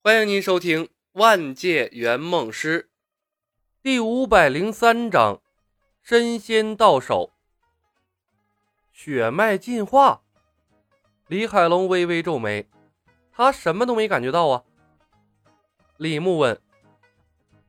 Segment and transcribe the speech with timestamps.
[0.00, 2.82] 欢迎您收听《万界圆梦师》
[3.82, 5.42] 第五百零三章：
[6.00, 7.32] 身仙到手。
[8.92, 10.22] 血脉进化。
[11.26, 12.68] 李海龙微微皱眉，
[13.32, 14.62] 他什么都没感觉到啊。
[15.96, 16.58] 李牧问：“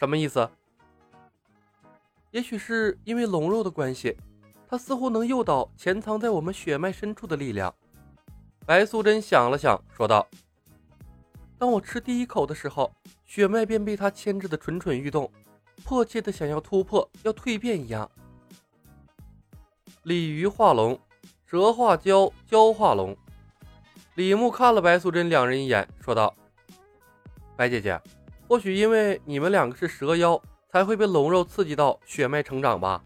[0.00, 0.50] 什么意思？”
[2.32, 4.16] 也许是因为龙肉的关系，
[4.66, 7.72] 他似乎能诱导潜藏在我们血脉深处的力量。
[8.64, 10.26] 白素贞想了想，说道。
[11.64, 12.94] 当我吃第一口的时候，
[13.24, 15.32] 血脉便被他牵制的蠢蠢欲动，
[15.82, 18.10] 迫切的想要突破，要蜕变一样。
[20.02, 21.00] 鲤鱼化龙，
[21.46, 23.16] 蛇化蛟，蛟化龙。
[24.16, 26.34] 李牧看了白素贞两人一眼，说道
[27.56, 27.98] ：“白姐姐，
[28.46, 33.02] 或许因为你们两个是蛇妖，才会被龙肉刺激到血脉成长吧？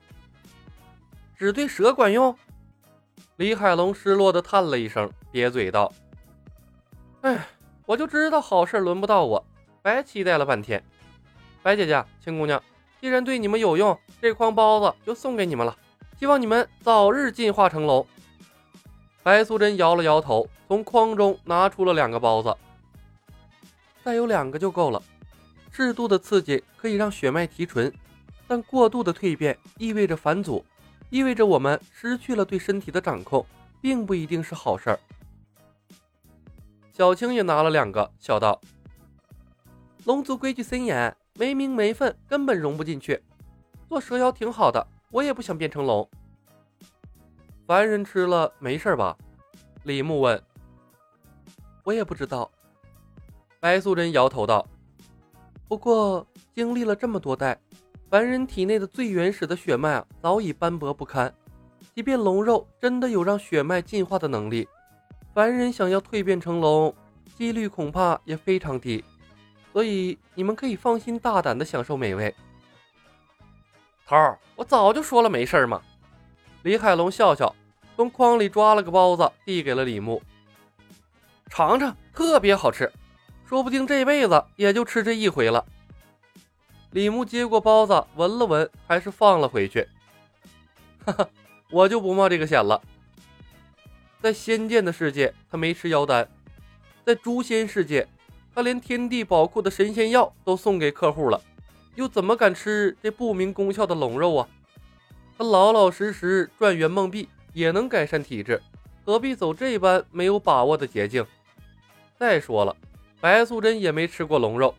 [1.37, 2.37] 只对蛇管用？”
[3.39, 5.93] 李海龙失落的叹了一声，瘪嘴道
[7.23, 7.47] ：“哎。”
[7.89, 9.43] 我就知道好事轮不到我，
[9.81, 10.85] 白期待了半天。
[11.63, 12.63] 白姐姐、青姑娘，
[13.01, 15.75] 既然对你们有用，这筐包子就送给你们了。
[16.19, 18.07] 希望你们早日进化成龙。
[19.23, 22.55] 白素贞摇了摇头，从筐中拿出了两个包子。
[24.05, 25.03] 再有两个就够了。
[25.73, 27.91] 适度的刺激可以让血脉提纯，
[28.47, 30.63] 但过度的蜕变意味着返祖，
[31.09, 33.47] 意味着我们失去了对身体的掌控，
[33.81, 35.01] 并不一定是好事儿。
[36.99, 38.61] 小青也拿了两个，笑道
[40.05, 43.23] ：“龙族规矩森严，没名没分，根本融不进去。
[43.89, 46.11] 做蛇妖挺好的，我也不想变成龙。
[47.69, 49.17] 凡人吃了没事吧？”
[49.87, 50.43] 李牧问。
[51.87, 52.51] “我也不知道。”
[53.61, 54.67] 白素贞摇头道
[55.69, 57.57] ：“不过经历了这么多代，
[58.11, 61.33] 凡人体内的最原始的血脉啊，早已斑驳不堪。
[61.95, 64.67] 即便龙肉真的有让血脉进化的能力。”
[65.35, 66.95] 凡人想要蜕变成龙，
[67.37, 69.05] 几率恐怕也非常低，
[69.73, 72.35] 所以你们可以放心大胆的享受美味。
[74.07, 75.81] 头儿，我早就说了没事嘛。
[76.63, 77.55] 李海龙笑笑，
[77.95, 80.21] 从筐里抓了个包子，递给了李牧，
[81.49, 82.91] 尝尝，特别好吃，
[83.47, 85.65] 说不定这辈子也就吃这一回了。
[86.91, 89.87] 李牧接过包子，闻了闻，还是放了回去。
[91.05, 91.29] 哈哈，
[91.71, 92.83] 我就不冒这个险了。
[94.21, 96.25] 在仙剑的世界，他没吃妖丹；
[97.05, 98.07] 在诛仙世界，
[98.53, 101.41] 他连天地宝库的神仙药都送给客户了，
[101.95, 104.49] 又怎么敢吃这不明功效的龙肉啊？
[105.39, 108.61] 他老老实实赚圆梦币也能改善体质，
[109.05, 111.25] 何必走这般没有把握的捷径？
[112.19, 112.77] 再说了，
[113.21, 114.75] 白素贞也没吃过龙肉，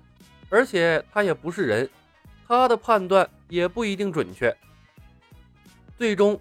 [0.49, 1.89] 而且她也不是人，
[2.45, 4.53] 她的判断也不一定准确。
[5.97, 6.37] 最终。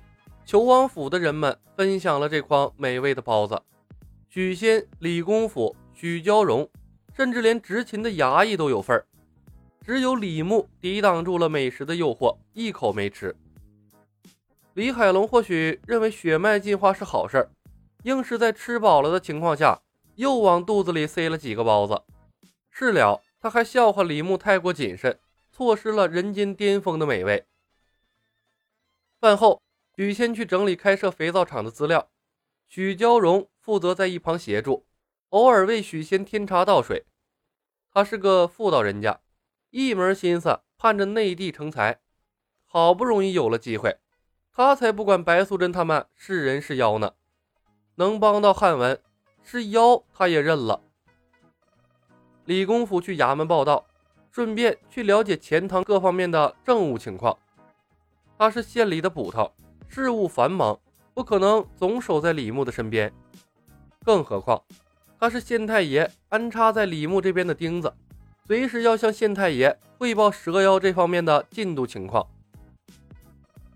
[0.49, 3.61] 求王府的人们分享了这筐美味的包子，
[4.31, 6.67] 许仙、李公甫、许娇荣，
[7.15, 9.05] 甚至连执勤的衙役都有份儿。
[9.85, 13.37] 只有李牧抵挡住了美食的诱惑，一口没吃。
[14.73, 17.51] 李海龙或许认为血脉进化是好事儿，
[18.05, 19.79] 硬是在吃饱了的情况下，
[20.15, 22.01] 又往肚子里塞了几个包子。
[22.71, 25.19] 事了，他还笑话李牧太过谨慎，
[25.53, 27.45] 错失了人间巅峰的美味。
[29.21, 29.61] 饭后。
[29.99, 32.09] 许仙去整理开设肥皂厂的资料，
[32.69, 34.87] 许娇荣负责在一旁协助，
[35.31, 37.05] 偶尔为许仙添茶倒水。
[37.93, 39.19] 他是个妇道人家，
[39.71, 41.99] 一门心思盼着内地成才，
[42.65, 43.99] 好不容易有了机会，
[44.53, 47.15] 他才不管白素贞他们是人是妖呢。
[47.97, 49.03] 能帮到汉文，
[49.43, 50.81] 是妖他也认了。
[52.45, 53.85] 李公甫去衙门报道，
[54.31, 57.37] 顺便去了解钱塘各方面的政务情况。
[58.39, 59.53] 他是县里的捕头。
[59.89, 60.79] 事务繁忙，
[61.15, 63.13] 不可能总守在李牧的身边。
[64.05, 64.63] 更何况，
[65.19, 67.93] 他是县太爷安插在李牧这边的钉子，
[68.47, 72.27] 随时要向县太爷汇报蛇妖这方面的进度情况。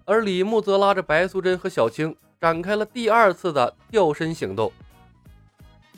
[0.05, 4.73] 而李牧则拉着白素贞和小青展开了第二次的调身行动。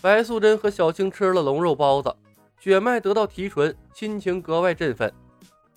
[0.01, 2.15] 白素贞和小青吃了龙肉包子，
[2.61, 5.13] 血脉得到提纯，心情格外振奋，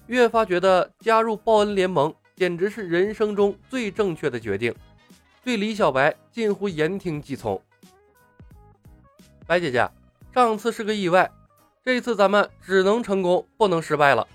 [0.08, 2.14] 越发觉得加入报恩联盟。
[2.38, 4.74] 简直是人生中最正确的决定，
[5.44, 7.60] 对李小白近乎言听计从。
[9.48, 9.90] 白姐姐，
[10.32, 11.32] 上次是个意外，
[11.84, 14.28] 这次咱们只能成功，不能失败了。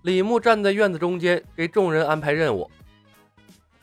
[0.00, 2.70] 李牧站在院子中间，给众人安排任务。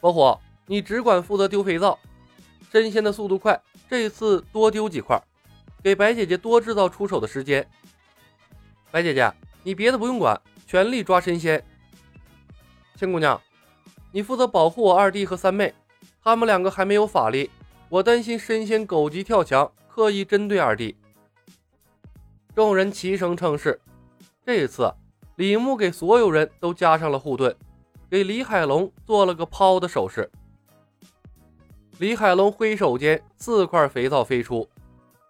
[0.02, 0.36] 老虎，
[0.66, 2.00] 你只管负责丢肥皂，
[2.72, 5.22] 神仙的速度快，这次多丢几块，
[5.84, 7.70] 给白姐姐多制造出手的时间。
[8.90, 11.64] 白姐姐，你别的不用管，全力抓神仙。
[13.00, 13.40] 青姑娘，
[14.12, 15.74] 你负责保护我二弟和三妹，
[16.22, 17.50] 他们两个还没有法力，
[17.88, 20.98] 我担心神仙狗急跳墙，刻意针对二弟。
[22.54, 23.80] 众人齐声称是。
[24.46, 24.94] 这一次，
[25.38, 27.56] 李牧给所有人都加上了护盾，
[28.10, 30.30] 给李海龙做了个抛的手势。
[32.00, 34.68] 李海龙挥手间，四块肥皂飞出，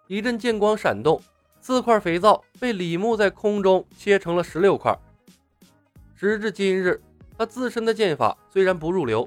[0.08, 1.22] 一阵剑光闪动，
[1.60, 4.98] 四块肥皂被李牧在空中切成了十六块。
[6.16, 7.00] 时至今日，
[7.40, 9.26] 他自身的剑法虽然不入流，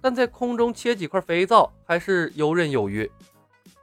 [0.00, 3.12] 但在空中切几块肥皂还是游刃有余，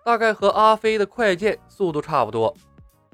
[0.04, 2.58] 大概和阿飞的快剑速度差不多，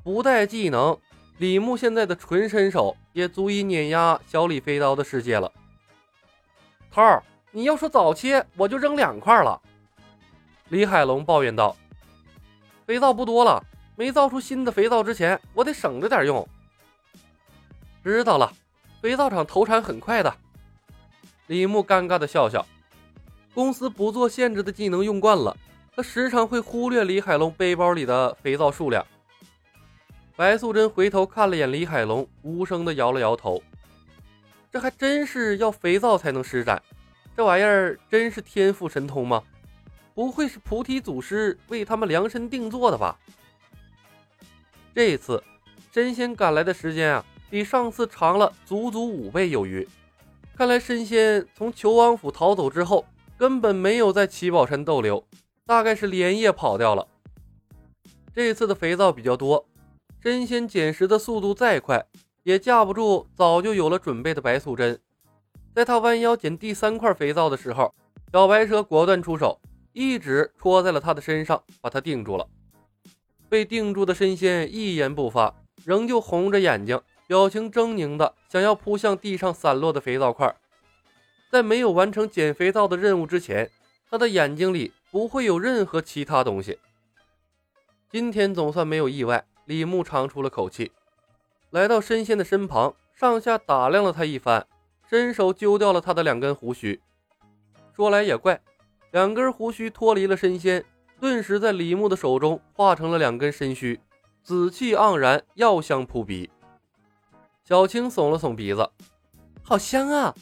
[0.06, 0.98] 不带技能。
[1.39, 5.51] 李牧现在的纯身手也足以碾压小李飞刀的世界了。
[6.89, 7.21] 涛儿，
[7.51, 9.62] 你要说早切，我就扔两块了。
[10.69, 11.75] 李海龙抱怨道
[12.88, 13.62] ：“肥皂不多了，
[13.98, 16.48] 没造出新的肥皂之前，我得省着点用。”
[18.01, 18.50] 知道了，
[19.01, 20.33] 肥皂厂投产很快的。
[21.53, 22.65] 李牧尴尬的笑笑，
[23.53, 25.55] 公司不做限制的技能用惯了，
[25.95, 29.05] 他时常会忽略李海龙背包里的肥皂数量。
[30.35, 33.61] 白素贞回头看了眼李海龙，无声的摇了摇头。
[34.71, 36.81] 这还真是要肥皂才能施展，
[37.38, 39.44] 这玩意儿真是天赋神通吗？
[40.15, 43.15] 不会是菩提祖师为他们量身定做的吧？
[44.95, 45.44] 这次
[45.91, 49.88] 神仙赶来的时间啊，比上次长了足足五倍有余。
[50.55, 53.05] 看来神仙从求王府逃走之后，
[53.38, 55.25] 根本没有在七宝山逗留，
[55.65, 57.07] 大概是连夜跑掉了。
[58.35, 59.65] 这次的肥皂比较多。
[60.21, 62.05] 神仙捡拾的速度再快，
[62.44, 65.00] 也架不住早就有了准备的白素贞。
[65.73, 67.94] 在他弯腰捡第三块肥皂的时候，
[68.31, 69.59] 小白蛇果断出手，
[69.91, 72.47] 一指戳在了他的身上，把他定住了。
[73.50, 80.55] 被定住的神仙一言不发，仍旧红着眼睛，表情狰狞的想要扑向地上散落的肥皂块。
[81.51, 83.69] 在没有完成捡肥皂的任务之前，
[84.09, 86.79] 他的眼睛里不会有任何其他东西。
[88.09, 89.45] 今天总算没有意外。
[89.65, 90.91] 李牧长出了口气，
[91.69, 94.67] 来到申仙的身旁，上下打量了他一番，
[95.09, 96.99] 伸手揪掉了他的两根胡须。
[97.95, 98.61] 说来也怪，
[99.11, 100.83] 两根胡须脱离了申仙，
[101.17, 104.01] 顿时在李牧的手中化成了两根身须，
[104.43, 106.49] 紫气盎然，药香扑鼻。
[107.65, 108.89] 小青耸了耸鼻子，
[109.63, 110.36] 好香啊！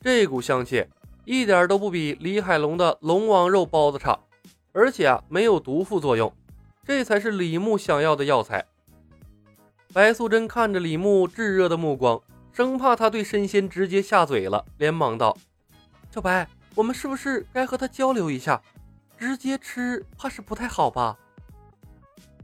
[0.00, 0.84] 这股香气
[1.24, 4.18] 一点都不比李海龙的龙王肉包子差，
[4.72, 6.32] 而且啊，没有毒副作用。
[6.84, 8.64] 这才是李牧想要的药材。
[9.92, 12.20] 白素贞看着李牧炙热的目光，
[12.52, 15.36] 生怕他对神仙直接下嘴了，连忙道
[16.10, 18.60] ：“小白，我们是不是该和他交流一下？
[19.16, 21.16] 直接吃怕是不太好吧？”“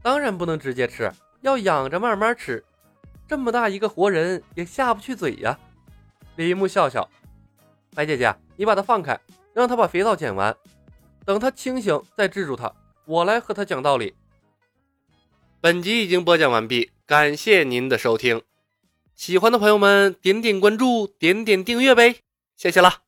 [0.01, 2.63] 当然不能直接吃，要养着慢慢吃。
[3.27, 5.57] 这么大一个活人也下不去嘴呀。”
[6.35, 7.09] 李牧笑笑
[7.95, 9.19] ：“白姐姐，你把他放开，
[9.53, 10.55] 让他把肥皂捡完，
[11.25, 12.73] 等他清醒再制住他，
[13.05, 14.15] 我来和他讲道理。”
[15.61, 18.41] 本集已经播讲完毕，感谢您的收听。
[19.15, 22.15] 喜欢的朋友们，点点关注，点点订阅呗，
[22.57, 23.02] 谢谢了。